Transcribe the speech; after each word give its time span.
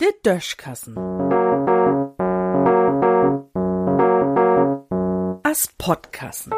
De 0.00 0.10
Döschkassen. 0.24 0.96
As 5.42 5.68
Podkassen. 5.78 6.52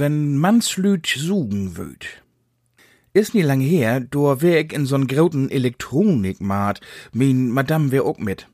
wenn 0.00 0.38
mans 0.38 0.78
Lüt 0.78 1.06
sugen 1.06 1.76
würd. 1.76 2.06
Ist 3.12 3.34
nie 3.34 3.42
lang 3.42 3.60
her, 3.60 4.00
do 4.00 4.40
wär 4.40 4.60
ich 4.60 4.72
in 4.72 4.86
so'n 4.86 5.06
groten 5.06 5.50
Elektronikmarkt, 5.50 6.80
min 7.12 7.50
Madame 7.50 7.92
wär 7.92 8.04
auch 8.04 8.18
mit. 8.18 8.48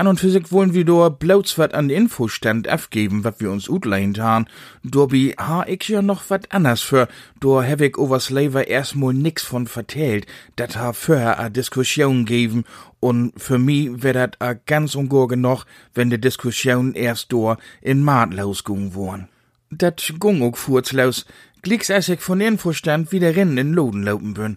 An 0.00 0.06
und 0.06 0.18
für 0.18 0.30
sich 0.30 0.50
wollen 0.50 0.72
wir 0.72 0.86
do 0.86 1.10
bloß 1.10 1.58
wat 1.58 1.74
an 1.74 1.88
den 1.88 2.04
Infostand 2.04 2.66
abgeben, 2.68 3.22
wat 3.22 3.38
wir 3.38 3.50
uns 3.50 3.68
utleihen 3.68 4.16
han. 4.16 4.48
Dobi 4.82 5.34
ha 5.38 5.66
ich 5.66 5.86
ja 5.88 6.00
noch 6.00 6.30
wat 6.30 6.52
anders 6.52 6.80
für, 6.80 7.06
do 7.38 7.62
hab 7.62 7.82
ich 7.82 7.98
overs 7.98 8.30
Lever 8.30 8.66
erstmal 8.66 9.12
nix 9.12 9.42
von 9.42 9.66
vertellt, 9.66 10.26
dat 10.56 10.78
ha 10.78 10.94
vorher 10.94 11.38
a 11.38 11.50
Diskussion 11.50 12.24
geben, 12.24 12.64
und 12.98 13.34
für 13.36 13.58
mi 13.58 13.90
wär 13.92 14.14
dat 14.14 14.40
a 14.40 14.54
ganz 14.54 14.94
ungor 14.94 15.36
noch, 15.36 15.66
wenn 15.92 16.08
de 16.08 16.18
Diskussion 16.18 16.94
erst 16.94 17.30
do 17.30 17.56
in 17.82 18.02
Maat 18.02 18.32
losgung 18.32 18.94
worn. 18.94 19.28
Dat 19.68 20.14
gung 20.18 20.42
ook 20.42 20.56
furzlaus. 20.56 21.26
Glicks 21.62 21.90
als 21.90 22.08
ich 22.08 22.20
von 22.20 22.40
Infostand 22.40 23.12
wieder 23.12 23.36
rinnen 23.36 23.58
in 23.58 23.74
Loden 23.74 24.04
laufen 24.04 24.32
bin. 24.32 24.56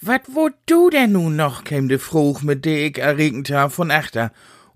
Wat 0.00 0.22
wo 0.32 0.50
du 0.66 0.90
denn 0.90 1.12
nun 1.12 1.34
noch, 1.34 1.64
käm 1.64 1.88
de 1.88 1.98
Fruch, 1.98 2.42
mit 2.42 2.64
der 2.64 2.86
ich 2.86 2.98
erregend 2.98 3.50
hab 3.50 3.72
von 3.72 3.90
Achter. 3.90 4.30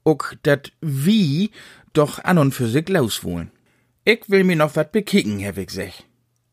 Ook 0.05 0.35
dat 0.43 0.71
wie 0.81 1.51
doch 1.93 2.25
an 2.25 2.39
und 2.39 2.55
für 2.55 2.69
sich 2.69 2.89
loswohlen. 2.89 3.51
Ich 4.05 4.29
will 4.29 4.45
mir 4.45 4.57
noch 4.57 4.77
wat 4.77 4.93
bekicken, 4.93 5.45
hab 5.45 5.59
ich 5.59 5.71
sech. 5.71 6.05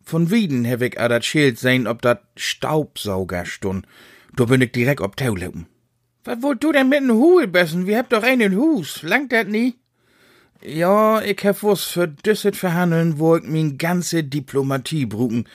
Von 0.04 0.32
Wieden 0.32 0.66
hab 0.70 0.82
ich 0.82 1.00
a 1.00 1.08
dat 1.08 1.26
Schild 1.26 1.60
sein, 1.60 1.88
ob 1.88 2.02
dat 2.02 2.22
Staubsauger 2.36 3.46
stund. 3.46 3.86
Da 4.36 4.46
bin 4.46 4.62
ich 4.62 4.72
direkt 4.72 5.02
ob 5.02 5.16
Tau 5.16 5.36
laufen. 5.36 5.68
Wat 6.24 6.42
wollt 6.42 6.64
du 6.64 6.72
denn 6.72 6.90
mit 6.90 7.02
n 7.02 7.12
Hul 7.12 7.48
bessen? 7.48 7.88
Wir 7.88 7.98
habt 7.98 8.12
doch 8.12 8.24
einen 8.24 8.56
Hus. 8.56 9.02
Langt 9.02 9.32
dat 9.32 9.48
nie? 9.48 9.76
Ja, 10.62 11.22
ich 11.22 11.44
hab 11.46 11.64
was 11.64 11.84
für 11.84 12.08
düsset 12.08 12.56
verhandeln, 12.56 13.20
wo 13.20 13.38
ich 13.38 13.44
min 13.44 13.78
ganze 13.78 14.24
Diplomatie 14.24 15.06
bruken. 15.06 15.48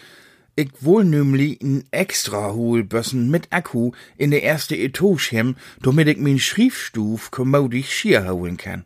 Ich 0.54 0.70
wohl 0.80 1.04
nämlich 1.04 1.62
n 1.62 1.84
extra 1.90 2.52
Hohlbössen 2.52 3.30
mit 3.30 3.48
Akku 3.50 3.92
in 4.16 4.30
der 4.30 4.42
erste 4.42 4.76
Etage 4.76 5.32
hem, 5.32 5.56
damit 5.80 6.08
ich 6.08 6.18
min 6.18 6.38
Schriefstuf 6.38 7.30
kommodisch 7.30 7.90
schier 7.90 8.28
holen 8.30 8.58
kann. 8.58 8.84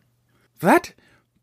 Wat? 0.59 0.95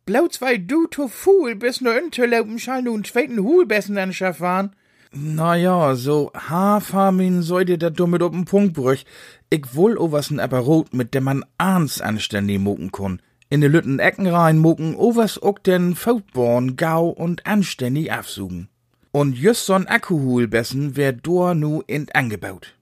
Bloß 0.06 0.41
weil 0.41 0.58
du 0.58 0.86
to 0.86 1.08
Fuhl 1.08 1.56
bis 1.56 1.80
nur 1.80 1.95
unterlaufen 2.02 2.58
schall 2.58 2.83
nun 2.83 3.05
zweiten 3.05 3.41
Hohlbessen 3.41 3.98
anschaff 3.98 4.41
waren? 4.41 4.75
Na 5.12 5.55
ja, 5.56 5.95
so 5.95 6.33
Haarfarmin 6.34 7.42
sollte 7.42 7.78
dat 7.78 8.00
damit 8.00 8.22
op'n 8.22 8.45
Punkt 8.47 8.75
brüch. 8.75 9.05
Ich 9.50 9.75
wohl 9.75 9.97
o 9.97 10.11
was 10.11 10.30
n 10.30 10.41
Apparat, 10.41 10.92
mit 10.92 11.14
dem 11.14 11.25
man 11.25 11.45
ahns 11.58 12.00
anständig 12.00 12.58
mucken 12.58 12.91
kun 12.91 13.20
in 13.55 13.61
de 13.61 13.69
lütten 13.69 14.00
Ecken 14.00 14.27
rein 14.27 14.58
mucken, 14.58 14.97
overs 14.97 15.41
ook 15.41 15.62
den 15.62 15.95
Foutborn 15.95 16.75
gau 16.75 17.08
und 17.08 17.47
anständig 17.47 18.11
afsugen. 18.12 18.69
Und 19.15 19.39
just 19.39 19.67
so'n 19.67 19.87
Akkuholbessen 19.87 20.97
wär 20.97 21.12
dor 21.12 21.55
nu 21.55 21.83
in 21.87 22.09
angebaut. 22.11 22.75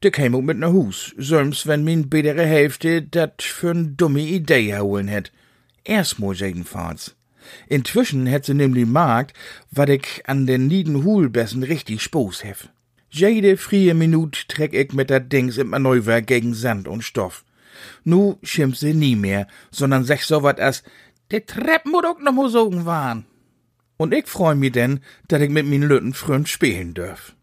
De 0.00 0.10
käm 0.10 0.34
ook 0.34 0.44
mit 0.44 0.56
ne 0.56 0.72
Hus, 0.72 1.12
söms 1.18 1.66
wenn 1.66 1.84
min 1.84 2.08
bedere 2.08 2.46
Hälfte 2.46 3.02
dat 3.02 3.42
für'n 3.42 3.94
dumme 3.96 4.20
Idee 4.20 4.78
holen 4.78 5.08
hätt. 5.08 5.30
Erstmal 5.84 6.34
jedenfalls. 6.34 7.16
Inzwischen 7.66 8.24
hätt 8.26 8.46
sie 8.46 8.54
nämlich 8.54 8.86
Markt, 8.86 9.36
wat 9.70 9.90
ich 9.90 10.22
an 10.24 10.46
den 10.46 10.68
nieden 10.68 11.04
Hulbessen 11.04 11.62
richtig 11.62 12.00
Spoß 12.00 12.44
hef. 12.44 12.70
Jede 13.10 13.58
frie 13.58 13.92
Minut 13.92 14.48
treck 14.48 14.72
ich 14.72 14.94
mit 14.94 15.10
dat 15.10 15.30
Dings 15.30 15.58
im 15.58 15.68
Manöver 15.68 16.22
gegen 16.22 16.54
Sand 16.54 16.88
und 16.88 17.04
Stoff. 17.04 17.44
Nu 18.04 18.38
schimpft 18.42 18.80
sie 18.80 18.94
nie 18.94 19.16
mehr, 19.16 19.46
sondern 19.70 20.04
sech 20.04 20.24
so 20.24 20.42
wat 20.42 20.60
as, 20.60 20.82
de 21.30 21.40
Treppen 21.40 21.92
muss 21.92 22.06
auch 22.06 22.20
noch 22.20 22.32
mal 22.32 22.48
sogen 22.48 22.86
waren. 22.86 23.26
Und 23.98 24.14
ich 24.14 24.26
freu 24.26 24.54
mi 24.54 24.70
denn, 24.70 25.00
dat 25.26 25.42
ich 25.42 25.50
mit 25.50 25.66
min 25.66 25.82
Lütten 25.82 26.14
Freund 26.14 26.48
spielen 26.48 26.94
dürf. 26.94 27.34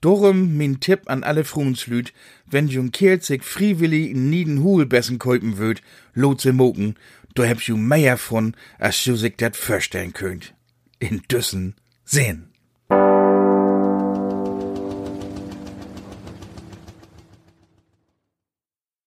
Dorum 0.00 0.56
min 0.56 0.80
Tipp 0.80 1.10
an 1.10 1.24
alle 1.24 1.44
Fruenslüt, 1.44 2.14
wenn 2.46 2.68
jung 2.68 2.90
Kerl 2.90 3.20
sich 3.20 3.42
friwillig 3.42 4.12
in 4.12 4.30
nieden 4.30 4.62
Hulbessen 4.62 5.18
käupen 5.18 5.58
würd, 5.58 5.82
lot 6.14 6.40
se 6.40 6.52
moken, 6.52 6.94
do 7.34 7.42
heb 7.42 7.60
ju 7.60 7.76
mehr 7.76 8.16
von, 8.16 8.54
als 8.78 9.04
ju 9.04 9.16
sich 9.16 9.36
dat 9.36 9.56
vorstellen 9.56 10.14
könnt. 10.14 10.54
In 11.00 11.22
Düssen 11.28 11.74
sehen. 12.04 12.48